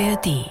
ARD. 0.00 0.50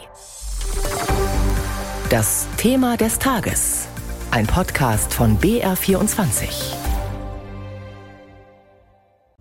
Das 2.09 2.47
Thema 2.55 2.95
des 2.95 3.19
Tages. 3.19 3.89
Ein 4.31 4.47
Podcast 4.47 5.13
von 5.13 5.37
BR24. 5.37 6.73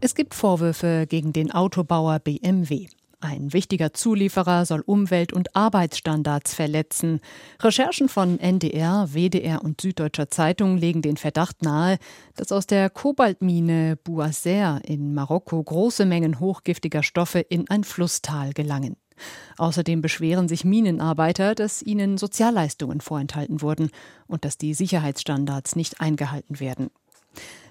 Es 0.01 0.17
gibt 0.17 0.35
Vorwürfe 0.35 1.07
gegen 1.09 1.33
den 1.33 1.53
Autobauer 1.53 2.19
BMW. 2.19 2.88
Ein 3.21 3.53
wichtiger 3.53 3.92
Zulieferer 3.92 4.67
soll 4.67 4.80
Umwelt- 4.80 5.33
und 5.33 5.54
Arbeitsstandards 5.54 6.53
verletzen. 6.53 7.21
Recherchen 7.60 8.08
von 8.08 8.40
NDR, 8.40 9.10
WDR 9.12 9.62
und 9.62 9.80
Süddeutscher 9.80 10.28
Zeitung 10.28 10.78
legen 10.78 11.03
den 11.03 11.16
Verdacht 11.16 11.62
nahe, 11.62 11.98
dass 12.34 12.50
aus 12.50 12.66
der 12.66 12.90
Kobaltmine 12.90 13.96
Bouazer 14.03 14.80
in 14.84 15.14
Marokko 15.14 15.62
große 15.62 16.06
Mengen 16.06 16.41
hochgiftiger 16.41 17.05
Stoffe 17.05 17.38
in 17.38 17.70
ein 17.70 17.84
Flusstal 17.84 18.53
gelangen. 18.53 18.97
Außerdem 19.59 20.01
beschweren 20.01 20.49
sich 20.49 20.65
Minenarbeiter, 20.65 21.55
dass 21.55 21.83
ihnen 21.83 22.19
Sozialleistungen 22.19 23.01
vorenthalten 23.01 23.63
wurden 23.63 23.91
und 24.27 24.45
dass 24.45 24.59
die 24.59 24.75
Sicherheitsstandards 24.75 25.77
nicht 25.77 26.01
eingehalten 26.01 26.61
werden. 26.61 26.91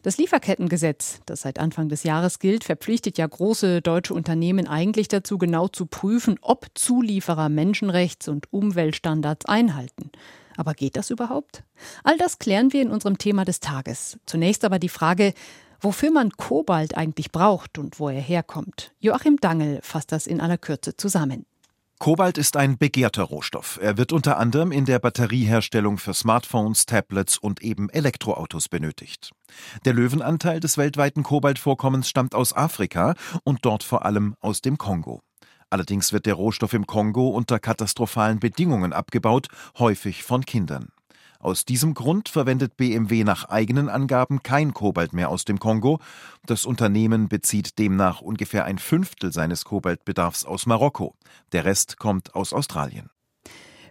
Das 0.03 0.17
Lieferkettengesetz, 0.17 1.19
das 1.27 1.41
seit 1.41 1.59
Anfang 1.59 1.87
des 1.87 2.03
Jahres 2.03 2.39
gilt, 2.39 2.63
verpflichtet 2.63 3.19
ja 3.19 3.27
große 3.27 3.81
deutsche 3.81 4.15
Unternehmen 4.15 4.67
eigentlich 4.67 5.07
dazu, 5.07 5.37
genau 5.37 5.67
zu 5.67 5.85
prüfen, 5.85 6.39
ob 6.41 6.67
Zulieferer 6.73 7.49
Menschenrechts- 7.49 8.27
und 8.27 8.51
Umweltstandards 8.51 9.45
einhalten. 9.45 10.11
Aber 10.57 10.73
geht 10.73 10.97
das 10.97 11.11
überhaupt? 11.11 11.63
All 12.03 12.17
das 12.17 12.39
klären 12.39 12.73
wir 12.73 12.81
in 12.81 12.89
unserem 12.89 13.19
Thema 13.19 13.45
des 13.45 13.59
Tages. 13.59 14.19
Zunächst 14.25 14.65
aber 14.65 14.79
die 14.79 14.89
Frage, 14.89 15.33
wofür 15.81 16.11
man 16.11 16.31
Kobalt 16.31 16.95
eigentlich 16.95 17.31
braucht 17.31 17.77
und 17.77 17.99
wo 17.99 18.09
er 18.09 18.21
herkommt. 18.21 18.93
Joachim 18.99 19.37
Dangel 19.37 19.79
fasst 19.81 20.11
das 20.11 20.27
in 20.27 20.39
aller 20.39 20.57
Kürze 20.57 20.95
zusammen. 20.95 21.45
Kobalt 22.01 22.39
ist 22.39 22.57
ein 22.57 22.79
begehrter 22.79 23.21
Rohstoff. 23.21 23.77
Er 23.79 23.95
wird 23.95 24.11
unter 24.11 24.37
anderem 24.37 24.71
in 24.71 24.85
der 24.85 24.97
Batterieherstellung 24.97 25.99
für 25.99 26.15
Smartphones, 26.15 26.87
Tablets 26.87 27.37
und 27.37 27.61
eben 27.61 27.89
Elektroautos 27.89 28.69
benötigt. 28.69 29.29
Der 29.85 29.93
Löwenanteil 29.93 30.59
des 30.59 30.79
weltweiten 30.79 31.21
Kobaltvorkommens 31.21 32.09
stammt 32.09 32.33
aus 32.33 32.55
Afrika 32.55 33.13
und 33.43 33.59
dort 33.65 33.83
vor 33.83 34.03
allem 34.03 34.33
aus 34.39 34.61
dem 34.61 34.79
Kongo. 34.79 35.21
Allerdings 35.69 36.11
wird 36.11 36.25
der 36.25 36.33
Rohstoff 36.33 36.73
im 36.73 36.87
Kongo 36.87 37.29
unter 37.29 37.59
katastrophalen 37.59 38.39
Bedingungen 38.39 38.93
abgebaut, 38.93 39.47
häufig 39.77 40.23
von 40.23 40.43
Kindern. 40.43 40.89
Aus 41.41 41.65
diesem 41.65 41.95
Grund 41.95 42.29
verwendet 42.29 42.77
BMW 42.77 43.23
nach 43.23 43.49
eigenen 43.49 43.89
Angaben 43.89 44.43
kein 44.43 44.75
Kobalt 44.75 45.11
mehr 45.11 45.29
aus 45.29 45.43
dem 45.43 45.59
Kongo. 45.59 45.99
Das 46.45 46.67
Unternehmen 46.67 47.29
bezieht 47.29 47.79
demnach 47.79 48.21
ungefähr 48.21 48.65
ein 48.65 48.77
Fünftel 48.77 49.33
seines 49.33 49.65
Kobaltbedarfs 49.65 50.45
aus 50.45 50.67
Marokko. 50.67 51.15
Der 51.51 51.65
Rest 51.65 51.97
kommt 51.97 52.35
aus 52.35 52.53
Australien. 52.53 53.09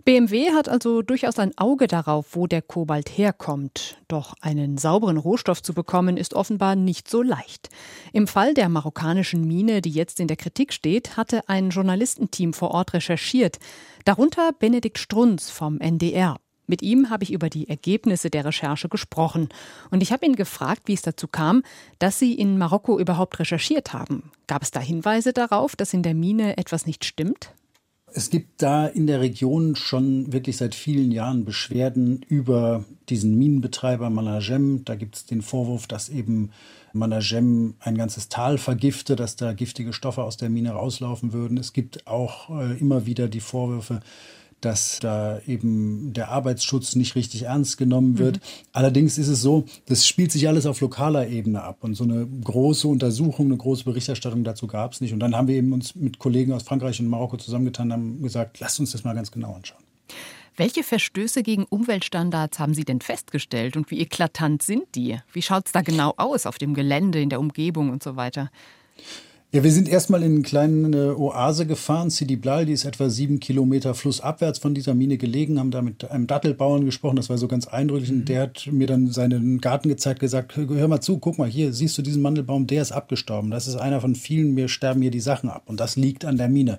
BMW 0.05 0.53
hat 0.53 0.69
also 0.69 1.03
durchaus 1.03 1.39
ein 1.39 1.51
Auge 1.59 1.87
darauf, 1.89 2.35
wo 2.37 2.47
der 2.47 2.63
Kobalt 2.63 3.09
herkommt. 3.19 3.99
Doch 4.09 4.35
einen 4.41 4.79
sauberen 4.79 5.19
Rohstoff 5.19 5.61
zu 5.61 5.75
bekommen, 5.75 6.17
ist 6.17 6.35
offenbar 6.35 6.77
nicht 6.77 7.11
so 7.11 7.21
leicht. 7.21 7.69
Im 8.13 8.27
Fall 8.27 8.55
der 8.55 8.69
marokkanischen 8.69 9.47
Mine, 9.47 9.83
die 9.83 9.91
jetzt 9.91 10.21
in 10.21 10.29
der 10.29 10.37
Kritik 10.37 10.73
steht, 10.73 11.17
hatte 11.17 11.49
ein 11.49 11.71
Journalistenteam 11.71 12.53
vor 12.53 12.71
Ort 12.71 12.95
recherchiert. 12.95 13.59
Darunter 14.05 14.53
Benedikt 14.53 14.99
Strunz 14.99 15.51
vom 15.51 15.79
NDR. 15.81 16.39
Mit 16.71 16.83
ihm 16.83 17.11
habe 17.11 17.25
ich 17.25 17.33
über 17.33 17.51
die 17.51 17.69
Ergebnisse 17.69 18.31
der 18.31 18.45
Recherche 18.45 18.89
gesprochen. 18.89 19.49
Und 19.91 20.05
ich 20.05 20.13
habe 20.13 20.25
ihn 20.25 20.37
gefragt, 20.37 20.83
wie 20.87 20.95
es 20.95 21.03
dazu 21.03 21.27
kam, 21.27 21.65
dass 21.99 22.21
Sie 22.21 22.33
in 22.33 22.59
Marokko 22.59 23.01
überhaupt 23.01 23.41
recherchiert 23.41 23.93
haben. 23.93 24.31
Gab 24.47 24.63
es 24.63 24.71
da 24.71 24.79
Hinweise 24.79 25.33
darauf, 25.33 25.75
dass 25.75 25.93
in 25.93 26.05
der 26.05 26.15
Mine 26.15 26.59
etwas 26.59 26.87
nicht 26.87 27.05
stimmt? 27.05 27.53
Es 28.13 28.31
gibt 28.31 28.63
da 28.63 28.87
in 28.87 29.09
der 29.09 29.21
Region 29.21 29.75
schon 29.75 30.33
wirklich 30.33 30.59
seit 30.59 30.77
vielen 30.77 31.11
Jahren 31.11 31.45
Beschwerden 31.45 32.25
über 32.29 32.85
diesen 33.09 33.37
Minenbetreiber 33.37 34.09
Managem. 34.09 34.85
Da 34.85 34.95
gibt 34.95 35.17
es 35.17 35.27
den 35.27 35.43
Vorwurf, 35.43 35.89
dass 35.89 36.09
eben 36.09 36.51
Managem 36.93 37.75
ein 37.81 37.97
ganzes 37.97 38.29
Tal 38.29 38.59
vergifte, 38.59 39.17
dass 39.17 39.35
da 39.35 39.55
giftige 39.55 39.93
Stoffe 39.93 40.23
aus 40.23 40.37
der 40.37 40.51
Mine 40.51 40.71
rauslaufen 40.71 41.33
würden. 41.33 41.57
Es 41.57 41.73
gibt 41.73 42.07
auch 42.07 42.49
äh, 42.51 42.79
immer 42.79 43.07
wieder 43.07 43.27
die 43.27 43.41
Vorwürfe, 43.41 44.01
dass 44.61 44.99
da 45.01 45.41
eben 45.47 46.13
der 46.13 46.31
Arbeitsschutz 46.31 46.95
nicht 46.97 47.15
richtig 47.15 47.45
ernst 47.45 47.79
genommen 47.79 48.19
wird. 48.19 48.37
Mhm. 48.37 48.41
Allerdings 48.73 49.19
ist 49.19 49.29
es 49.29 49.41
so, 49.41 49.65
das 49.87 50.07
spielt 50.07 50.33
sich 50.33 50.49
alles 50.49 50.67
auf 50.67 50.81
lokaler 50.81 51.29
Ebene 51.29 51.63
ab 51.63 51.79
und 51.81 51.95
so 51.95 52.05
eine 52.05 52.27
große 52.27 52.89
Untersuchung, 52.89 53.47
eine 53.47 53.57
große 53.57 53.85
Berichterstattung 53.85 54.45
dazu 54.45 54.67
gab 54.67 54.93
es 54.93 55.01
nicht. 55.01 55.13
Und 55.13 55.21
dann 55.21 55.35
haben 55.35 55.49
wir 55.49 55.57
eben 55.57 55.73
uns 55.73 55.95
mit 55.95 56.19
Kollegen 56.19 56.53
aus 56.53 56.63
Frankreich 56.63 57.01
und 57.01 57.09
Marokko 57.09 57.37
zusammengetan 57.37 57.89
und 57.89 57.93
haben 57.93 58.23
gesagt, 58.23 58.61
lasst 58.61 58.81
uns 58.81 58.93
das 58.93 59.05
mal 59.05 59.15
ganz 59.15 59.31
genau 59.31 59.55
anschauen. 59.55 59.83
Welche 60.57 60.83
Verstöße 60.83 61.43
gegen 61.43 61.65
Umweltstandards 61.65 62.59
haben 62.59 62.75
Sie 62.75 62.85
denn 62.85 63.01
festgestellt 63.01 63.77
und 63.77 63.91
wie 63.91 64.01
eklatant 64.01 64.63
sind 64.63 64.95
die? 64.95 65.19
Wie 65.33 65.43
schaut 65.43 65.67
es 65.67 65.73
da 65.73 65.81
genau 65.81 66.13
aus 66.17 66.45
auf 66.45 66.59
dem 66.59 66.75
Gelände, 66.75 67.21
in 67.21 67.31
der 67.31 67.41
Umgebung 67.41 67.91
und 67.91 68.03
so 68.03 68.17
weiter? 68.17 68.51
Ja, 69.53 69.65
wir 69.65 69.73
sind 69.73 69.89
erstmal 69.89 70.23
in 70.23 70.33
eine 70.33 70.43
kleine 70.43 71.19
Oase 71.19 71.67
gefahren, 71.67 72.09
Sidi 72.09 72.37
Blal, 72.37 72.67
die 72.67 72.73
ist 72.73 72.85
etwa 72.85 73.11
sieben 73.11 73.41
Kilometer 73.41 73.95
flussabwärts 73.95 74.61
von 74.61 74.75
dieser 74.75 74.95
Mine 74.95 75.19
gelegen, 75.19 75.59
haben 75.59 75.73
da 75.73 75.83
mit 75.83 76.09
einem 76.09 76.29
Dattelbauern 76.29 76.85
gesprochen, 76.85 77.17
das 77.17 77.31
war 77.31 77.37
so 77.37 77.49
ganz 77.49 77.67
eindrücklich. 77.67 78.13
Und 78.13 78.29
der 78.29 78.43
hat 78.43 78.69
mir 78.71 78.87
dann 78.87 79.11
seinen 79.11 79.61
Garten 79.61 79.89
gezeigt, 79.89 80.21
gesagt, 80.21 80.57
hör 80.57 80.87
mal 80.87 81.01
zu, 81.01 81.19
guck 81.19 81.37
mal, 81.37 81.49
hier, 81.49 81.73
siehst 81.73 81.99
du 81.99 82.03
diesen 82.03 82.23
Mandelbaum, 82.23 82.69
der 82.69 82.81
ist 82.81 82.93
abgestorben. 82.93 83.51
Das 83.51 83.67
ist 83.67 83.75
einer 83.75 84.01
von 84.01 84.15
vielen, 84.15 84.55
mir 84.55 84.69
sterben 84.69 85.03
hier 85.03 85.11
die 85.11 85.19
Sachen 85.19 85.51
ab. 85.51 85.65
Und 85.67 85.81
das 85.81 85.97
liegt 85.97 86.25
an 86.25 86.37
der 86.37 86.49
Mine. 86.49 86.79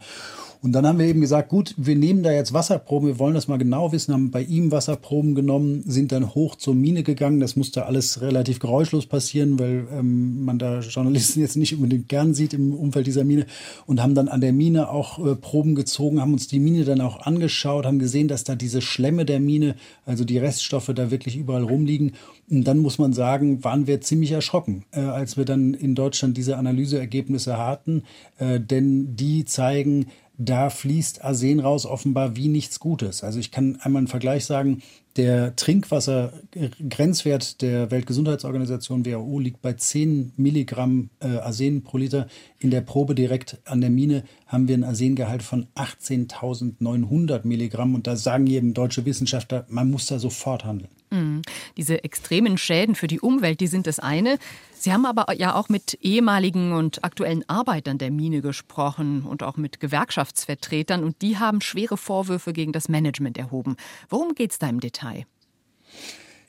Und 0.64 0.74
dann 0.74 0.86
haben 0.86 1.00
wir 1.00 1.08
eben 1.08 1.22
gesagt, 1.22 1.50
gut, 1.50 1.74
wir 1.76 1.96
nehmen 1.96 2.22
da 2.22 2.32
jetzt 2.32 2.54
Wasserproben, 2.54 3.08
wir 3.08 3.18
wollen 3.18 3.34
das 3.34 3.48
mal 3.48 3.58
genau 3.58 3.92
wissen, 3.92 4.14
haben 4.14 4.30
bei 4.30 4.44
ihm 4.44 4.72
Wasserproben 4.72 5.34
genommen, 5.34 5.82
sind 5.88 6.12
dann 6.12 6.36
hoch 6.36 6.56
zur 6.56 6.76
Mine 6.76 7.02
gegangen. 7.02 7.40
Das 7.40 7.56
musste 7.56 7.88
alles 7.88 8.22
relativ 8.22 8.60
geräuschlos 8.60 9.08
passieren, 9.08 9.58
weil 9.58 9.88
ähm, 9.92 10.46
man 10.46 10.60
da 10.60 10.82
Journalisten 10.82 11.40
jetzt 11.40 11.58
nicht 11.58 11.74
unbedingt 11.74 12.10
gern 12.10 12.36
sieht 12.36 12.54
im 12.54 12.76
Umfeld 12.76 13.08
dieser 13.08 13.24
Mine 13.24 13.48
und 13.88 14.04
haben 14.04 14.14
dann 14.14 14.28
an 14.28 14.40
der 14.40 14.54
Mine 14.54 14.92
auch 14.92 15.26
äh, 15.26 15.36
Proben 15.36 15.74
gezogen, 15.74 16.22
haben 16.22 16.34
uns 16.34 16.48
die 16.48 16.60
Mine 16.60 16.86
dann 16.86 17.02
auch 17.02 17.22
angeschaut, 17.22 17.88
haben 17.88 17.98
gesehen, 17.98 18.28
dass 18.28 18.44
da 18.44 18.54
diese 18.54 18.82
Schlemme 18.82 19.26
der 19.26 19.40
Mine, 19.40 19.76
also 20.06 20.26
die 20.26 20.38
Reststoffe 20.38 20.92
da 20.94 21.10
wirklich 21.10 21.38
überall 21.38 21.64
rumliegen. 21.64 22.12
Und 22.52 22.66
dann 22.66 22.78
muss 22.80 23.00
man 23.00 23.14
sagen, 23.14 23.64
waren 23.64 23.88
wir 23.88 24.02
ziemlich 24.02 24.32
erschrocken, 24.32 24.84
äh, 24.92 25.00
als 25.00 25.38
wir 25.38 25.46
dann 25.46 25.74
in 25.74 25.96
Deutschland 25.96 26.38
diese 26.38 26.58
Analyseergebnisse 26.58 27.58
hatten, 27.58 28.04
äh, 28.38 28.60
denn 28.60 29.16
die 29.16 29.46
zeigen, 29.46 30.06
da 30.46 30.70
fließt 30.70 31.24
Arsen 31.24 31.60
raus 31.60 31.86
offenbar 31.86 32.36
wie 32.36 32.48
nichts 32.48 32.80
Gutes. 32.80 33.24
Also 33.24 33.40
ich 33.40 33.52
kann 33.52 33.78
einmal 33.82 34.02
einen 34.02 34.08
Vergleich 34.08 34.46
sagen, 34.46 34.82
der 35.18 35.56
Trinkwassergrenzwert 35.56 37.62
der 37.62 37.92
Weltgesundheitsorganisation 37.92 39.06
WHO 39.06 39.40
liegt 39.40 39.62
bei 39.62 39.74
10 39.74 40.34
Milligramm 40.38 41.10
äh, 41.20 41.28
Arsen 41.28 41.84
pro 41.84 41.98
Liter. 41.98 42.28
In 42.62 42.70
der 42.70 42.82
Probe 42.82 43.16
direkt 43.16 43.58
an 43.66 43.82
der 43.82 43.90
Mine 43.90 44.24
haben 44.46 44.68
wir 44.68 44.78
ein 44.78 44.84
Arsengehalt 44.84 45.42
von 45.42 45.66
18.900 45.74 47.42
Milligramm. 47.44 47.96
Und 47.96 48.06
da 48.06 48.16
sagen 48.16 48.46
eben 48.46 48.76
deutsche 48.76 49.04
Wissenschaftler, 49.04 49.66
man 49.68 49.90
muss 49.90 50.06
da 50.06 50.20
sofort 50.20 50.64
handeln. 50.64 50.92
Mhm. 51.10 51.42
Diese 51.76 52.04
extremen 52.04 52.60
Schäden 52.60 52.94
für 52.94 53.08
die 53.08 53.20
Umwelt, 53.20 53.62
die 53.62 53.68
sind 53.68 53.88
das 53.88 53.98
eine. 53.98 54.38
Sie 54.74 54.94
haben 54.94 55.08
aber 55.08 55.34
ja 55.34 55.56
auch 55.56 55.70
mit 55.70 55.98
ehemaligen 56.02 56.74
und 56.74 57.04
aktuellen 57.04 57.44
Arbeitern 57.50 57.98
der 57.98 58.12
Mine 58.12 58.44
gesprochen 58.44 59.24
und 59.24 59.42
auch 59.42 59.58
mit 59.58 59.80
Gewerkschaftsvertretern 59.80 61.04
und 61.04 61.24
die 61.24 61.40
haben 61.40 61.62
schwere 61.62 61.98
Vorwürfe 61.98 62.54
gegen 62.54 62.74
das 62.74 62.90
Management 62.90 63.40
erhoben. 63.40 63.76
Worum 64.08 64.36
geht 64.36 64.52
es 64.52 64.60
da 64.60 64.70
im 64.70 64.82
Detail? 64.82 65.26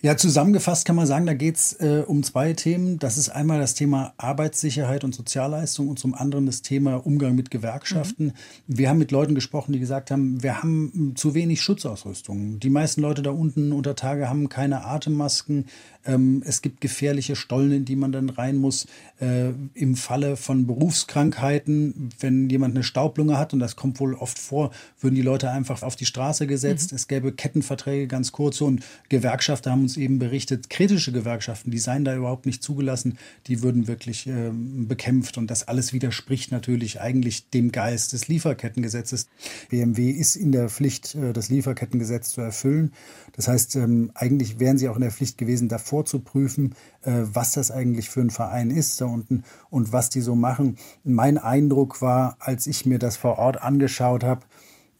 Ja, 0.04 0.16
zusammengefasst 0.16 0.84
kann 0.84 0.96
man 0.96 1.06
sagen, 1.06 1.26
da 1.26 1.34
geht 1.34 1.54
es 1.54 1.74
äh, 1.74 2.02
um 2.04 2.24
zwei 2.24 2.54
Themen. 2.54 2.98
Das 2.98 3.16
ist 3.16 3.28
einmal 3.28 3.60
das 3.60 3.74
Thema 3.74 4.14
Arbeitssicherheit 4.16 5.04
und 5.04 5.14
Sozialleistung 5.14 5.86
und 5.86 6.00
zum 6.00 6.14
anderen 6.14 6.44
das 6.44 6.60
Thema 6.60 7.06
Umgang 7.06 7.36
mit 7.36 7.52
Gewerkschaften. 7.52 8.24
Mhm. 8.24 8.32
Wir 8.66 8.88
haben 8.88 8.98
mit 8.98 9.12
Leuten 9.12 9.36
gesprochen, 9.36 9.72
die 9.72 9.78
gesagt 9.78 10.10
haben, 10.10 10.42
wir 10.42 10.60
haben 10.60 10.90
hm, 10.92 11.16
zu 11.16 11.34
wenig 11.34 11.62
Schutzausrüstung. 11.62 12.58
Die 12.58 12.68
meisten 12.68 13.00
Leute 13.00 13.22
da 13.22 13.30
unten 13.30 13.70
unter 13.70 13.94
Tage 13.94 14.28
haben 14.28 14.48
keine 14.48 14.84
Atemmasken. 14.84 15.66
Ähm, 16.04 16.42
es 16.44 16.62
gibt 16.62 16.80
gefährliche 16.80 17.36
Stollen, 17.36 17.72
in 17.72 17.84
die 17.84 17.96
man 17.96 18.12
dann 18.12 18.28
rein 18.28 18.56
muss. 18.56 18.86
Äh, 19.20 19.50
Im 19.74 19.96
Falle 19.96 20.36
von 20.36 20.66
Berufskrankheiten, 20.66 22.10
wenn 22.20 22.50
jemand 22.50 22.74
eine 22.74 22.84
Staublunge 22.84 23.38
hat, 23.38 23.52
und 23.52 23.60
das 23.60 23.76
kommt 23.76 24.00
wohl 24.00 24.14
oft 24.14 24.38
vor, 24.38 24.72
würden 25.00 25.14
die 25.14 25.22
Leute 25.22 25.50
einfach 25.50 25.82
auf 25.82 25.96
die 25.96 26.06
Straße 26.06 26.46
gesetzt. 26.46 26.92
Mhm. 26.92 26.96
Es 26.96 27.08
gäbe 27.08 27.32
Kettenverträge, 27.32 28.06
ganz 28.06 28.32
kurze. 28.32 28.64
Und 28.64 28.84
Gewerkschafter 29.08 29.70
haben 29.70 29.82
uns 29.82 29.96
eben 29.96 30.18
berichtet, 30.18 30.70
kritische 30.70 31.12
Gewerkschaften, 31.12 31.70
die 31.70 31.78
seien 31.78 32.04
da 32.04 32.16
überhaupt 32.16 32.46
nicht 32.46 32.62
zugelassen, 32.62 33.18
die 33.46 33.62
würden 33.62 33.86
wirklich 33.86 34.26
äh, 34.26 34.50
bekämpft. 34.52 35.38
Und 35.38 35.50
das 35.50 35.68
alles 35.68 35.92
widerspricht 35.92 36.50
natürlich 36.50 37.00
eigentlich 37.00 37.50
dem 37.50 37.70
Geist 37.70 38.12
des 38.12 38.28
Lieferkettengesetzes. 38.28 39.28
BMW 39.68 40.10
ist 40.10 40.36
in 40.36 40.52
der 40.52 40.68
Pflicht, 40.68 41.14
äh, 41.14 41.32
das 41.32 41.48
Lieferkettengesetz 41.48 42.30
zu 42.30 42.40
erfüllen. 42.40 42.92
Das 43.34 43.48
heißt, 43.48 43.76
ähm, 43.76 44.10
eigentlich 44.14 44.58
wären 44.58 44.78
sie 44.78 44.88
auch 44.88 44.96
in 44.96 45.02
der 45.02 45.10
Pflicht 45.10 45.38
gewesen, 45.38 45.68
davor 45.68 45.91
zu 46.00 46.20
prüfen, 46.20 46.74
äh, 47.02 47.12
was 47.24 47.52
das 47.52 47.70
eigentlich 47.70 48.08
für 48.08 48.22
ein 48.22 48.30
Verein 48.30 48.70
ist 48.70 49.00
da 49.00 49.04
unten 49.04 49.44
und 49.68 49.92
was 49.92 50.08
die 50.08 50.22
so 50.22 50.34
machen. 50.34 50.78
Mein 51.04 51.36
Eindruck 51.36 52.00
war, 52.00 52.36
als 52.40 52.66
ich 52.66 52.86
mir 52.86 52.98
das 52.98 53.18
vor 53.18 53.38
Ort 53.38 53.62
angeschaut 53.62 54.24
habe, 54.24 54.40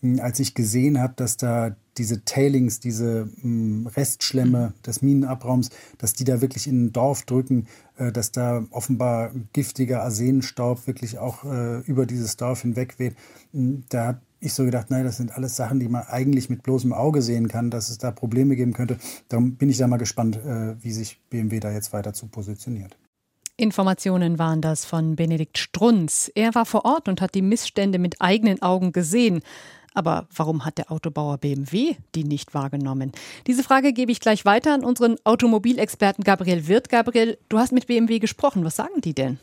hm, 0.02 0.20
als 0.20 0.38
ich 0.40 0.54
gesehen 0.54 1.00
habe, 1.00 1.14
dass 1.16 1.36
da 1.36 1.74
diese 1.98 2.24
Tailings, 2.24 2.80
diese 2.80 3.28
hm, 3.40 3.86
Restschlemme 3.86 4.74
des 4.86 5.02
Minenabraums, 5.02 5.70
dass 5.98 6.14
die 6.14 6.24
da 6.24 6.40
wirklich 6.40 6.66
in 6.66 6.86
ein 6.86 6.92
Dorf 6.92 7.22
drücken, 7.22 7.66
äh, 7.96 8.12
dass 8.12 8.32
da 8.32 8.64
offenbar 8.70 9.32
giftiger 9.52 10.02
Arsenenstaub 10.02 10.86
wirklich 10.86 11.18
auch 11.18 11.44
äh, 11.44 11.80
über 11.80 12.06
dieses 12.06 12.36
Dorf 12.36 12.62
hinweg 12.62 12.98
weht. 12.98 13.14
Hm, 13.52 13.84
da 13.88 14.06
habe 14.06 14.20
ich 14.42 14.54
so 14.54 14.64
gedacht, 14.64 14.90
nein, 14.90 15.04
das 15.04 15.16
sind 15.16 15.32
alles 15.32 15.56
Sachen, 15.56 15.78
die 15.78 15.88
man 15.88 16.02
eigentlich 16.02 16.50
mit 16.50 16.62
bloßem 16.62 16.92
Auge 16.92 17.22
sehen 17.22 17.48
kann, 17.48 17.70
dass 17.70 17.88
es 17.90 17.98
da 17.98 18.10
Probleme 18.10 18.56
geben 18.56 18.72
könnte. 18.72 18.98
Darum 19.28 19.54
bin 19.56 19.70
ich 19.70 19.78
da 19.78 19.86
mal 19.86 19.98
gespannt, 19.98 20.36
äh, 20.36 20.74
wie 20.82 20.92
sich 20.92 21.20
BMW 21.30 21.60
da 21.60 21.70
jetzt 21.70 21.92
weiter 21.92 22.12
zu 22.12 22.26
positioniert. 22.26 22.96
Informationen 23.56 24.38
waren 24.38 24.60
das 24.60 24.84
von 24.84 25.14
Benedikt 25.14 25.58
Strunz. 25.58 26.30
Er 26.34 26.54
war 26.54 26.66
vor 26.66 26.84
Ort 26.84 27.08
und 27.08 27.20
hat 27.20 27.34
die 27.34 27.42
Missstände 27.42 27.98
mit 27.98 28.20
eigenen 28.20 28.60
Augen 28.62 28.92
gesehen. 28.92 29.42
Aber 29.94 30.26
warum 30.34 30.64
hat 30.64 30.78
der 30.78 30.90
Autobauer 30.90 31.38
BMW 31.38 31.94
die 32.14 32.24
nicht 32.24 32.54
wahrgenommen? 32.54 33.12
Diese 33.46 33.62
Frage 33.62 33.92
gebe 33.92 34.10
ich 34.10 34.20
gleich 34.20 34.44
weiter 34.44 34.74
an 34.74 34.84
unseren 34.84 35.16
Automobilexperten 35.24 36.24
Gabriel 36.24 36.66
Wirth. 36.66 36.88
Gabriel, 36.88 37.38
du 37.48 37.58
hast 37.58 37.72
mit 37.72 37.86
BMW 37.86 38.18
gesprochen. 38.18 38.64
Was 38.64 38.76
sagen 38.76 39.02
die 39.02 39.14
denn? 39.14 39.38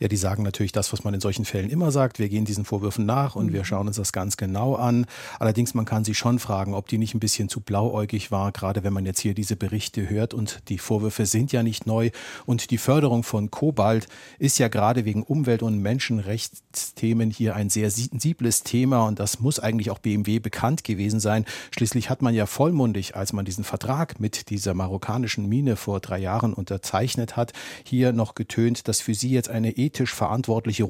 Ja, 0.00 0.08
die 0.08 0.16
sagen 0.16 0.42
natürlich 0.42 0.72
das, 0.72 0.92
was 0.92 1.04
man 1.04 1.14
in 1.14 1.20
solchen 1.20 1.44
Fällen 1.44 1.70
immer 1.70 1.90
sagt. 1.90 2.18
Wir 2.18 2.28
gehen 2.28 2.44
diesen 2.44 2.64
Vorwürfen 2.64 3.06
nach 3.06 3.36
und 3.36 3.52
wir 3.52 3.60
mhm. 3.60 3.64
schauen 3.64 3.86
uns 3.86 3.96
das 3.96 4.12
ganz 4.12 4.36
genau 4.36 4.74
an. 4.74 5.06
Allerdings, 5.38 5.74
man 5.74 5.84
kann 5.84 6.04
sich 6.04 6.18
schon 6.18 6.38
fragen, 6.38 6.74
ob 6.74 6.88
die 6.88 6.98
nicht 6.98 7.14
ein 7.14 7.20
bisschen 7.20 7.48
zu 7.48 7.60
blauäugig 7.60 8.30
war, 8.30 8.52
gerade 8.52 8.84
wenn 8.84 8.92
man 8.92 9.06
jetzt 9.06 9.20
hier 9.20 9.34
diese 9.34 9.56
Berichte 9.56 10.08
hört. 10.08 10.34
Und 10.34 10.62
die 10.68 10.78
Vorwürfe 10.78 11.26
sind 11.26 11.52
ja 11.52 11.62
nicht 11.62 11.86
neu. 11.86 12.10
Und 12.46 12.70
die 12.70 12.78
Förderung 12.78 13.22
von 13.22 13.50
Kobalt 13.50 14.08
ist 14.38 14.58
ja 14.58 14.68
gerade 14.68 15.04
wegen 15.04 15.22
Umwelt- 15.22 15.62
und 15.62 15.78
Menschenrechtsthemen 15.80 17.30
hier 17.30 17.56
ein 17.56 17.70
sehr 17.70 17.90
sensibles 17.90 18.62
Thema. 18.62 19.06
Und 19.06 19.18
das 19.18 19.40
muss 19.40 19.58
eigentlich 19.60 19.90
auch 19.90 19.98
BMW 19.98 20.38
bekannt 20.38 20.84
gewesen 20.84 21.20
sein. 21.20 21.44
Schließlich 21.70 22.10
hat 22.10 22.22
man 22.22 22.34
ja 22.34 22.46
vollmundig, 22.46 23.16
als 23.16 23.32
man 23.32 23.44
diesen 23.44 23.64
Vertrag 23.64 24.20
mit 24.20 24.50
dieser 24.50 24.74
marokkanischen 24.74 25.48
Mine 25.48 25.76
vor 25.76 26.00
drei 26.00 26.18
Jahren 26.18 26.52
unterzeichnet 26.52 27.36
hat, 27.36 27.52
hier 27.84 28.12
noch 28.12 28.34
getönt, 28.34 28.88
dass 28.88 29.00
für 29.00 29.14
sie 29.14 29.30
jetzt 29.30 29.50
eine 29.54 29.76
ethisch 29.76 30.12
verantwortliche 30.12 30.82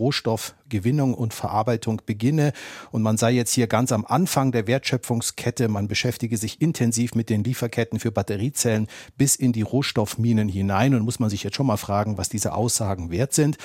Rohstoffgewinnung 0.74 1.14
und 1.14 1.34
Verarbeitung 1.34 2.02
beginne. 2.04 2.52
Und 2.90 3.02
man 3.02 3.16
sei 3.16 3.32
jetzt 3.32 3.52
hier 3.52 3.66
ganz 3.66 3.92
am 3.92 4.04
Anfang 4.04 4.52
der 4.52 4.66
Wertschöpfungskette. 4.66 5.68
Man 5.68 5.88
beschäftige 5.88 6.36
sich 6.36 6.60
intensiv 6.60 7.14
mit 7.14 7.30
den 7.30 7.44
Lieferketten 7.44 7.98
für 8.00 8.10
Batteriezellen 8.10 8.88
bis 9.16 9.36
in 9.36 9.52
die 9.52 9.62
Rohstoffminen 9.62 10.48
hinein. 10.48 10.94
Und 10.94 11.02
muss 11.02 11.20
man 11.20 11.30
sich 11.30 11.42
jetzt 11.42 11.56
schon 11.56 11.66
mal 11.66 11.76
fragen, 11.76 12.18
was 12.18 12.28
diese 12.28 12.54
Aussagen 12.54 13.10
wert 13.10 13.32
sind. 13.32 13.58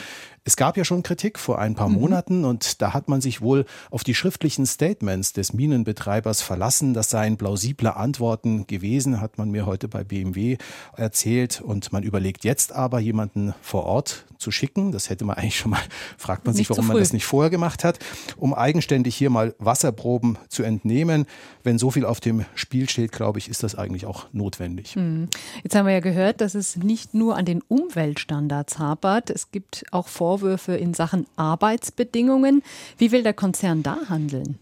Es 0.46 0.56
gab 0.56 0.78
ja 0.78 0.86
schon 0.86 1.04
Kritik 1.04 1.38
vor 1.38 1.60
ein 1.60 1.76
paar 1.76 1.90
mhm. 1.90 1.96
Monaten 1.96 2.46
und 2.46 2.82
da 2.82 2.94
hat 2.94 3.08
man 3.08 3.22
sich 3.22 3.42
wohl 3.42 3.66
auf 3.92 4.04
die 4.04 4.16
schriftlichen 4.16 4.66
Statements 4.66 5.34
des 5.34 5.54
Minenbetreibers 5.54 6.42
verlassen. 6.42 6.94
Das 6.94 7.10
seien 7.10 7.38
plausible 7.38 7.96
Antworten 7.96 8.66
gewesen, 8.66 9.22
hat 9.22 9.38
man 9.38 9.52
mir 9.52 9.66
heute 9.66 9.88
bei 9.88 10.04
BMW 10.04 10.58
erzählt. 10.96 11.62
Und 11.62 11.92
man 11.92 12.04
überlegt 12.04 12.46
jetzt 12.46 12.74
aber, 12.74 13.00
jemanden 13.00 13.54
vor 13.62 13.84
Ort 13.84 14.26
zu 14.40 14.52
schicken. 14.52 14.92
Das 14.92 15.10
hätte 15.10 15.26
man 15.26 15.36
eigentlich 15.38 15.58
schon 15.58 15.72
mal, 15.72 15.82
fragt 16.18 16.46
man 16.46 16.56
sich, 16.56 16.70
warum 16.70 16.88
man 16.88 16.98
das 17.00 17.14
nicht 17.14 17.26
vorher 17.26 17.50
gemacht 17.50 17.84
hat, 17.84 18.00
um 18.38 18.54
eigenständig 18.54 19.16
hier 19.16 19.30
mal 19.30 19.56
Wasserproben 19.60 20.38
zu 20.48 20.64
entnehmen. 20.64 21.26
Wenn 21.64 21.78
so 21.78 21.92
viel 21.92 22.06
auf 22.06 22.20
dem 22.20 22.46
Spiel 22.56 22.90
steht, 22.90 23.12
glaube 23.12 23.40
ich, 23.40 23.50
ist 23.50 23.64
das 23.64 23.76
eigentlich 23.76 24.06
auch 24.06 24.28
notwendig. 24.32 24.96
Mhm. 24.96 25.28
Jetzt 25.64 25.76
haben 25.76 25.86
wir 25.86 25.94
ja 25.94 26.00
gehört, 26.00 26.42
dass 26.42 26.56
es 26.56 26.78
nicht 26.78 27.14
nur 27.14 27.36
an 27.36 27.46
den 27.46 27.62
Umweltstandards 27.68 28.80
hapert. 28.80 29.30
Es 29.30 29.52
gibt 29.52 29.84
auch 29.92 30.08
vor 30.08 30.30
Vorwürfe 30.30 30.76
in 30.76 30.94
Sachen 30.94 31.26
Arbeitsbedingungen. 31.38 32.62
Wie 33.00 33.12
will 33.12 33.24
der 33.24 33.34
Konzern 33.34 33.82
da 33.82 33.98
handeln? 34.10 34.60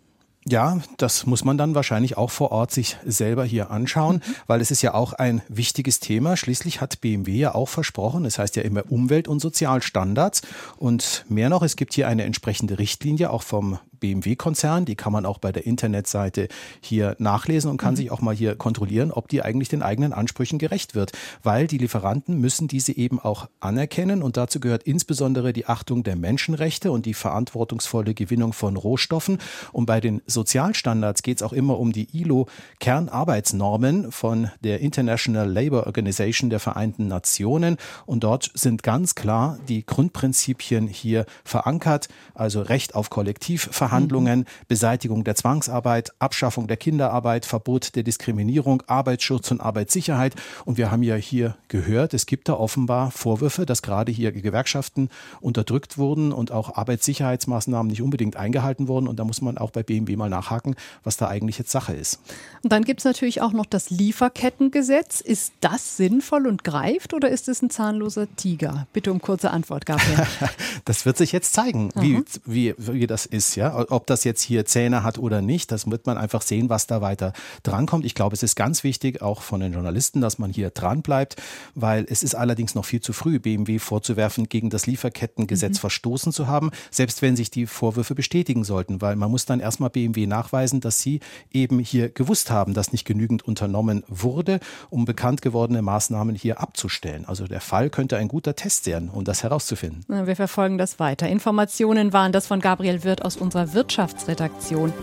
Ja, 0.49 0.79
das 0.95 1.25
muss 1.25 1.43
man 1.43 1.57
dann 1.57 1.75
wahrscheinlich 1.75 2.15
auch 2.17 2.31
vor 2.31 2.51
Ort 2.51 2.71
sich 2.71 2.97
selber 3.05 3.43
hier 3.43 3.69
anschauen, 3.69 4.17
mhm. 4.17 4.35
weil 4.47 4.61
es 4.61 4.71
ist 4.71 4.81
ja 4.81 4.93
auch 4.93 5.13
ein 5.13 5.41
wichtiges 5.49 5.99
Thema. 5.99 6.37
Schließlich 6.37 6.79
hat 6.79 7.01
BMW 7.01 7.33
ja 7.33 7.55
auch 7.55 7.67
versprochen, 7.67 8.23
es 8.23 8.39
heißt 8.39 8.55
ja 8.55 8.61
immer 8.63 8.89
Umwelt- 8.89 9.27
und 9.27 9.39
Sozialstandards. 9.39 10.41
Und 10.77 11.25
mehr 11.27 11.49
noch, 11.49 11.63
es 11.63 11.75
gibt 11.75 11.93
hier 11.93 12.07
eine 12.07 12.23
entsprechende 12.23 12.79
Richtlinie 12.79 13.29
auch 13.29 13.43
vom 13.43 13.79
BMW-Konzern. 13.99 14.85
Die 14.85 14.95
kann 14.95 15.13
man 15.13 15.25
auch 15.25 15.37
bei 15.37 15.51
der 15.51 15.65
Internetseite 15.65 16.47
hier 16.81 17.15
nachlesen 17.19 17.69
und 17.71 17.77
kann 17.77 17.93
mhm. 17.93 17.97
sich 17.97 18.11
auch 18.11 18.21
mal 18.21 18.35
hier 18.35 18.55
kontrollieren, 18.55 19.11
ob 19.11 19.27
die 19.27 19.41
eigentlich 19.41 19.69
den 19.69 19.83
eigenen 19.83 20.13
Ansprüchen 20.13 20.59
gerecht 20.59 20.95
wird. 20.95 21.11
Weil 21.43 21.67
die 21.67 21.77
Lieferanten 21.77 22.39
müssen 22.39 22.67
diese 22.67 22.95
eben 22.95 23.19
auch 23.19 23.49
anerkennen 23.59 24.23
und 24.23 24.37
dazu 24.37 24.59
gehört 24.59 24.83
insbesondere 24.83 25.53
die 25.53 25.65
Achtung 25.65 26.03
der 26.03 26.15
Menschenrechte 26.15 26.91
und 26.91 27.05
die 27.05 27.13
verantwortungsvolle 27.13 28.13
Gewinnung 28.13 28.53
von 28.53 28.75
Rohstoffen. 28.75 29.39
Und 29.71 29.85
bei 29.85 29.99
den 29.99 30.21
Sozialstandards 30.25 31.23
geht 31.23 31.37
es 31.37 31.43
auch 31.43 31.53
immer 31.53 31.79
um 31.79 31.91
die 31.91 32.07
ILO-Kernarbeitsnormen 32.17 34.11
von 34.11 34.49
der 34.63 34.79
International 34.81 35.49
Labour 35.49 35.85
Organization 35.85 36.49
der 36.49 36.59
Vereinten 36.59 37.07
Nationen. 37.07 37.77
Und 38.05 38.23
dort 38.23 38.51
sind 38.53 38.83
ganz 38.83 39.15
klar 39.15 39.59
die 39.67 39.85
Grundprinzipien 39.85 40.87
hier 40.87 41.25
verankert, 41.43 42.07
also 42.33 42.61
Recht 42.61 42.95
auf 42.95 43.09
Kollektivverhandlungen, 43.09 43.86
Verhandlungen, 43.87 44.45
Beseitigung 44.67 45.23
der 45.23 45.35
Zwangsarbeit, 45.35 46.11
Abschaffung 46.19 46.67
der 46.67 46.75
Kinderarbeit, 46.75 47.45
Verbot 47.45 47.95
der 47.95 48.03
Diskriminierung, 48.03 48.83
Arbeitsschutz 48.87 49.49
und 49.51 49.61
Arbeitssicherheit. 49.61 50.35
Und 50.65 50.77
wir 50.77 50.91
haben 50.91 51.03
ja 51.03 51.15
hier 51.15 51.55
gehört, 51.69 52.13
es 52.13 52.25
gibt 52.25 52.49
da 52.49 52.53
offenbar 52.53 53.11
Vorwürfe, 53.11 53.65
dass 53.65 53.81
gerade 53.81 54.11
hier 54.11 54.33
Gewerkschaften 54.33 55.09
unterdrückt 55.39 55.97
wurden 55.97 56.33
und 56.33 56.51
auch 56.51 56.75
Arbeitssicherheitsmaßnahmen 56.75 57.89
nicht 57.89 58.01
unbedingt 58.01 58.35
eingehalten 58.35 58.89
wurden. 58.89 59.07
Und 59.07 59.19
da 59.19 59.23
muss 59.23 59.41
man 59.41 59.57
auch 59.57 59.71
bei 59.71 59.83
BMW 59.83 60.17
mal 60.17 60.29
nachhaken, 60.29 60.75
was 61.05 61.15
da 61.15 61.29
eigentlich 61.29 61.57
jetzt 61.57 61.71
Sache 61.71 61.93
ist. 61.93 62.19
Und 62.63 62.73
dann 62.73 62.83
gibt 62.83 62.99
es 62.99 63.05
natürlich 63.05 63.41
auch 63.41 63.53
noch 63.53 63.65
das 63.65 63.89
Lieferkettengesetz. 63.89 65.21
Ist 65.21 65.53
das 65.61 65.95
sinnvoll 65.95 66.45
und 66.45 66.65
greift 66.65 67.13
oder 67.13 67.29
ist 67.29 67.47
es 67.47 67.61
ein 67.61 67.69
zahnloser 67.69 68.27
Tiger? 68.35 68.87
Bitte 68.91 69.13
um 69.13 69.21
kurze 69.21 69.51
Antwort, 69.51 69.85
Gabriel. 69.85 70.27
das 70.85 71.05
wird 71.05 71.17
sich 71.17 71.31
jetzt 71.31 71.53
zeigen, 71.53 71.91
wie, 71.95 72.21
wie, 72.45 72.75
wie 72.77 73.07
das 73.07 73.25
ist. 73.25 73.55
Ja? 73.55 73.76
Ob 73.77 74.07
das 74.07 74.23
jetzt 74.23 74.41
hier 74.41 74.65
Zähne 74.65 75.03
hat 75.03 75.17
oder 75.17 75.41
nicht, 75.41 75.71
das 75.71 75.89
wird 75.89 76.05
man 76.05 76.17
einfach 76.17 76.41
sehen, 76.41 76.69
was 76.69 76.87
da 76.87 77.01
weiter 77.01 77.33
drankommt. 77.63 78.05
Ich 78.05 78.15
glaube, 78.15 78.33
es 78.33 78.43
ist 78.43 78.55
ganz 78.55 78.83
wichtig, 78.83 79.21
auch 79.21 79.41
von 79.41 79.59
den 79.59 79.73
Journalisten, 79.73 80.21
dass 80.21 80.39
man 80.39 80.51
hier 80.51 80.69
dran 80.69 81.01
bleibt, 81.01 81.35
weil 81.75 82.05
es 82.09 82.23
ist 82.23 82.35
allerdings 82.35 82.75
noch 82.75 82.85
viel 82.85 83.01
zu 83.01 83.13
früh, 83.13 83.39
BMW 83.39 83.79
vorzuwerfen, 83.79 84.49
gegen 84.49 84.69
das 84.69 84.87
Lieferkettengesetz 84.87 85.77
mhm. 85.77 85.81
verstoßen 85.81 86.31
zu 86.31 86.47
haben, 86.47 86.71
selbst 86.91 87.21
wenn 87.21 87.35
sich 87.35 87.51
die 87.51 87.67
Vorwürfe 87.67 88.15
bestätigen 88.15 88.63
sollten, 88.63 89.01
weil 89.01 89.15
man 89.15 89.31
muss 89.31 89.45
dann 89.45 89.59
erstmal 89.59 89.89
BMW 89.89 90.27
nachweisen, 90.27 90.81
dass 90.81 91.01
sie 91.01 91.19
eben 91.51 91.79
hier 91.79 92.09
gewusst 92.09 92.49
haben, 92.49 92.73
dass 92.73 92.91
nicht 92.91 93.05
genügend 93.05 93.43
unternommen 93.43 94.03
wurde, 94.07 94.59
um 94.89 95.05
bekannt 95.05 95.41
gewordene 95.41 95.81
Maßnahmen 95.81 96.35
hier 96.35 96.59
abzustellen. 96.59 97.25
Also 97.25 97.47
der 97.47 97.61
Fall 97.61 97.89
könnte 97.89 98.17
ein 98.17 98.27
guter 98.27 98.55
Test 98.55 98.85
sein, 98.85 99.09
um 99.09 99.23
das 99.23 99.43
herauszufinden. 99.43 100.03
Wir 100.07 100.35
verfolgen 100.35 100.77
das 100.77 100.99
weiter. 100.99 101.27
Informationen 101.27 102.13
waren 102.13 102.31
das 102.31 102.47
von 102.47 102.59
Gabriel 102.59 103.03
Wirth 103.03 103.23
aus 103.23 103.37
unserer 103.37 103.66
Wirtschaftsredaktion. 103.73 104.93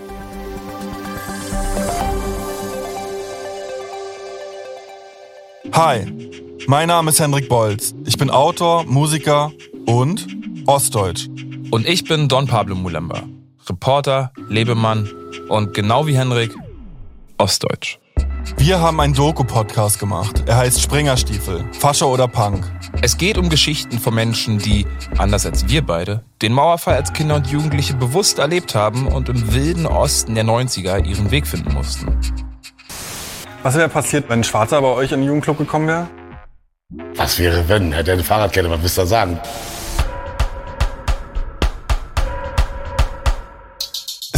Hi, 5.72 6.06
mein 6.66 6.88
Name 6.88 7.10
ist 7.10 7.20
Hendrik 7.20 7.48
Bolz. 7.48 7.94
Ich 8.06 8.16
bin 8.16 8.30
Autor, 8.30 8.84
Musiker 8.84 9.50
und 9.86 10.26
Ostdeutsch. 10.66 11.28
Und 11.70 11.88
ich 11.88 12.04
bin 12.04 12.28
Don 12.28 12.46
Pablo 12.46 12.76
Mulemba, 12.76 13.24
Reporter, 13.68 14.32
Lebemann 14.48 15.10
und 15.48 15.74
genau 15.74 16.06
wie 16.06 16.16
Hendrik, 16.16 16.54
Ostdeutsch. 17.38 17.98
Wir 18.58 18.80
haben 18.80 19.00
einen 19.00 19.14
Doku-Podcast 19.14 19.98
gemacht. 19.98 20.44
Er 20.46 20.56
heißt 20.56 20.80
Springerstiefel, 20.80 21.64
Fascher 21.72 22.08
oder 22.08 22.28
Punk. 22.28 22.70
Es 23.00 23.16
geht 23.16 23.38
um 23.38 23.48
Geschichten 23.48 23.98
von 23.98 24.14
Menschen, 24.14 24.58
die, 24.58 24.86
anders 25.16 25.46
als 25.46 25.68
wir 25.68 25.82
beide, 25.82 26.24
den 26.42 26.52
Mauerfall 26.52 26.94
als 26.94 27.12
Kinder 27.12 27.36
und 27.36 27.46
Jugendliche 27.46 27.94
bewusst 27.94 28.38
erlebt 28.38 28.74
haben 28.74 29.06
und 29.06 29.28
im 29.28 29.54
wilden 29.54 29.86
Osten 29.86 30.34
der 30.34 30.44
90er 30.44 31.04
ihren 31.04 31.30
Weg 31.30 31.46
finden 31.46 31.72
mussten. 31.72 32.18
Was 33.62 33.76
wäre 33.76 33.88
passiert, 33.88 34.28
wenn 34.28 34.40
ein 34.40 34.44
Schwarzer 34.44 34.80
bei 34.82 34.88
euch 34.88 35.12
in 35.12 35.20
den 35.20 35.26
Jugendclub 35.26 35.58
gekommen 35.58 35.88
wäre? 35.88 36.08
Was 37.16 37.38
wäre, 37.38 37.68
wenn? 37.68 37.92
Hätte 37.92 38.10
er 38.10 38.14
eine 38.14 38.24
Fahrradkette, 38.24 38.70
was 38.70 38.82
willst 38.82 38.98
du 38.98 39.02
da 39.02 39.06
sagen? 39.06 39.40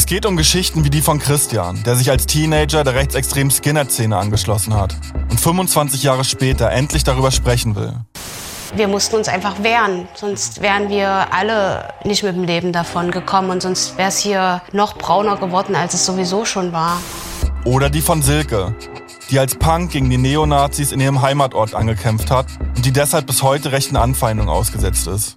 Es 0.06 0.10
geht 0.10 0.25
um 0.25 0.36
Geschichten 0.36 0.84
wie 0.84 0.90
die 0.90 1.02
von 1.02 1.18
Christian, 1.18 1.82
der 1.82 1.96
sich 1.96 2.12
als 2.12 2.26
Teenager 2.26 2.84
der 2.84 2.94
rechtsextremen 2.94 3.50
Skinhead-Szene 3.50 4.16
angeschlossen 4.16 4.72
hat 4.72 4.94
und 5.28 5.40
25 5.40 6.04
Jahre 6.04 6.22
später 6.22 6.70
endlich 6.70 7.02
darüber 7.02 7.32
sprechen 7.32 7.75
will. 7.75 7.92
Wir 8.76 8.86
mussten 8.86 9.16
uns 9.16 9.26
einfach 9.26 9.64
wehren, 9.64 10.06
sonst 10.14 10.62
wären 10.62 10.90
wir 10.90 11.34
alle 11.34 11.92
nicht 12.04 12.22
mit 12.22 12.36
dem 12.36 12.44
Leben 12.44 12.72
davon 12.72 13.10
gekommen 13.10 13.50
und 13.50 13.62
sonst 13.62 13.98
wäre 13.98 14.10
es 14.10 14.18
hier 14.18 14.62
noch 14.70 14.96
brauner 14.96 15.38
geworden, 15.38 15.75
als 15.75 15.92
es 15.92 16.06
sowieso 16.06 16.44
schon 16.44 16.72
war. 16.72 17.00
Oder 17.64 17.90
die 17.90 18.00
von 18.00 18.22
Silke, 18.22 18.76
die 19.30 19.40
als 19.40 19.56
Punk 19.56 19.90
gegen 19.90 20.08
die 20.08 20.18
Neonazis 20.18 20.92
in 20.92 21.00
ihrem 21.00 21.20
Heimatort 21.20 21.75
angekämpft 21.75 22.30
hat 22.30 22.46
und 22.76 22.86
die 22.86 22.92
deshalb 22.92 23.26
bis 23.26 23.42
heute 23.42 23.72
rechten 23.72 23.96
Anfeindungen 23.96 24.50
ausgesetzt 24.50 25.08
ist. 25.08 25.36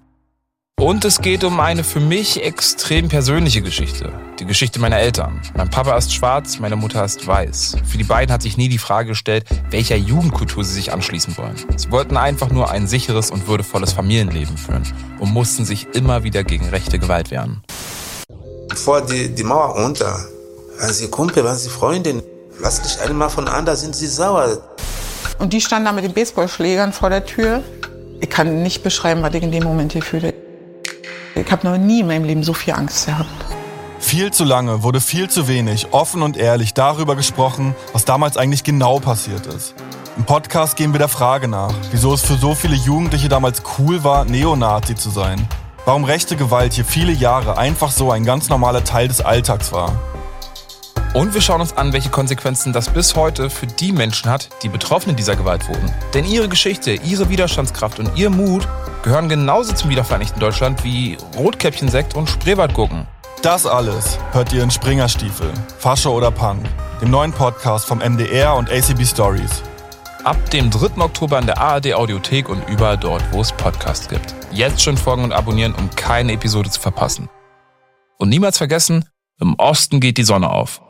Und 0.79 1.03
es 1.03 1.19
geht 1.19 1.43
um 1.43 1.59
eine 1.59 1.83
für 1.83 1.99
mich 1.99 2.41
extrem 2.41 3.09
persönliche 3.09 3.61
Geschichte. 3.61 4.13
Die 4.39 4.45
Geschichte 4.45 4.79
meiner 4.79 4.97
Eltern. 4.97 5.41
Mein 5.53 5.69
Papa 5.69 5.97
ist 5.97 6.13
schwarz, 6.13 6.59
meine 6.59 6.77
Mutter 6.77 7.03
ist 7.03 7.27
weiß. 7.27 7.75
Für 7.85 7.97
die 7.97 8.05
beiden 8.05 8.31
hat 8.31 8.41
sich 8.41 8.55
nie 8.55 8.69
die 8.69 8.77
Frage 8.77 9.09
gestellt, 9.09 9.43
welcher 9.71 9.97
Jugendkultur 9.97 10.63
sie 10.63 10.73
sich 10.73 10.93
anschließen 10.93 11.37
wollen. 11.37 11.57
Sie 11.75 11.91
wollten 11.91 12.15
einfach 12.15 12.49
nur 12.49 12.71
ein 12.71 12.87
sicheres 12.87 13.29
und 13.29 13.45
würdevolles 13.45 13.91
Familienleben 13.91 14.55
führen 14.55 14.83
und 15.19 15.33
mussten 15.33 15.65
sich 15.65 15.85
immer 15.95 16.23
wieder 16.23 16.45
gegen 16.45 16.69
rechte 16.69 16.97
Gewalt 16.97 17.29
wehren. 17.29 17.61
Vor 18.73 19.01
die, 19.01 19.35
die 19.35 19.43
Mauer 19.43 19.75
unter, 19.75 20.17
waren 20.79 20.93
sie 20.93 21.09
Kumpel, 21.09 21.43
waren 21.43 21.57
sie 21.57 21.67
Freundin. 21.67 22.23
Lass 22.61 22.81
dich 22.81 23.01
einmal 23.01 23.29
von 23.29 23.49
an, 23.49 23.65
da 23.65 23.75
sind 23.75 23.97
sie 23.97 24.07
sauer. 24.07 24.59
Und 25.39 25.51
die 25.51 25.59
standen 25.59 25.87
da 25.87 25.91
mit 25.91 26.05
den 26.05 26.13
Baseballschlägern 26.13 26.93
vor 26.93 27.09
der 27.09 27.25
Tür. 27.25 27.63
Ich 28.21 28.29
kann 28.29 28.63
nicht 28.63 28.81
beschreiben, 28.81 29.21
was 29.21 29.33
ich 29.33 29.43
in 29.43 29.51
dem 29.51 29.65
Moment 29.65 29.91
hier 29.91 30.03
fühle. 30.03 30.33
Ich 31.45 31.51
habe 31.51 31.65
noch 31.65 31.77
nie 31.77 32.01
in 32.01 32.07
meinem 32.07 32.25
Leben 32.25 32.43
so 32.43 32.53
viel 32.53 32.73
Angst 32.73 33.05
gehabt. 33.05 33.29
Viel 33.99 34.31
zu 34.31 34.43
lange 34.43 34.83
wurde 34.83 35.01
viel 35.01 35.29
zu 35.29 35.47
wenig 35.47 35.93
offen 35.93 36.21
und 36.21 36.37
ehrlich 36.37 36.73
darüber 36.73 37.15
gesprochen, 37.15 37.75
was 37.93 38.05
damals 38.05 38.37
eigentlich 38.37 38.63
genau 38.63 38.99
passiert 38.99 39.45
ist. 39.45 39.75
Im 40.17 40.25
Podcast 40.25 40.75
gehen 40.75 40.93
wir 40.93 40.99
der 40.99 41.07
Frage 41.07 41.47
nach, 41.47 41.73
wieso 41.91 42.13
es 42.13 42.21
für 42.21 42.35
so 42.35 42.55
viele 42.55 42.75
Jugendliche 42.75 43.29
damals 43.29 43.63
cool 43.77 44.03
war, 44.03 44.25
Neonazi 44.25 44.95
zu 44.95 45.09
sein. 45.09 45.47
Warum 45.85 46.03
rechte 46.03 46.35
Gewalt 46.35 46.73
hier 46.73 46.85
viele 46.85 47.13
Jahre 47.13 47.57
einfach 47.57 47.91
so 47.91 48.11
ein 48.11 48.25
ganz 48.25 48.49
normaler 48.49 48.83
Teil 48.83 49.07
des 49.07 49.21
Alltags 49.21 49.71
war. 49.71 49.93
Und 51.13 51.33
wir 51.33 51.41
schauen 51.41 51.59
uns 51.59 51.75
an, 51.75 51.91
welche 51.91 52.09
Konsequenzen 52.09 52.71
das 52.71 52.89
bis 52.89 53.15
heute 53.15 53.49
für 53.49 53.65
die 53.65 53.91
Menschen 53.91 54.29
hat, 54.29 54.49
die 54.61 54.69
Betroffene 54.69 55.15
dieser 55.15 55.35
Gewalt 55.35 55.67
wurden. 55.67 55.91
Denn 56.13 56.23
ihre 56.23 56.47
Geschichte, 56.47 56.91
ihre 56.91 57.29
Widerstandskraft 57.29 57.97
und 57.97 58.15
ihr 58.15 58.29
Mut 58.29 58.67
gehören 59.01 59.27
genauso 59.27 59.73
zum 59.73 59.89
wiedervereinigten 59.89 60.39
Deutschland 60.39 60.83
wie 60.83 61.17
Rotkäppchensekt 61.35 62.15
und 62.15 62.29
Spreewaldgurken. 62.29 63.07
Das 63.41 63.65
alles 63.65 64.19
hört 64.33 64.53
ihr 64.53 64.61
in 64.61 64.69
Springerstiefel, 64.69 65.51
Fasche 65.79 66.11
oder 66.11 66.29
Punk, 66.29 66.63
dem 67.01 67.09
neuen 67.09 67.31
Podcast 67.31 67.85
vom 67.85 67.99
MDR 67.99 68.55
und 68.55 68.69
ACB 68.69 69.03
Stories. 69.03 69.63
Ab 70.25 70.37
dem 70.51 70.69
3. 70.69 71.01
Oktober 71.01 71.39
in 71.39 71.47
der 71.47 71.57
ARD 71.57 71.93
Audiothek 71.93 72.49
und 72.49 72.67
überall 72.69 72.97
dort, 72.97 73.23
wo 73.31 73.41
es 73.41 73.51
Podcasts 73.53 74.07
gibt. 74.09 74.35
Jetzt 74.51 74.81
schon 74.81 74.97
folgen 74.97 75.23
und 75.23 75.31
abonnieren, 75.31 75.73
um 75.73 75.89
keine 75.95 76.33
Episode 76.33 76.69
zu 76.69 76.79
verpassen. 76.79 77.29
Und 78.19 78.29
niemals 78.29 78.57
vergessen, 78.57 79.05
im 79.39 79.55
Osten 79.55 80.01
geht 80.01 80.17
die 80.17 80.23
Sonne 80.23 80.49
auf. 80.49 80.81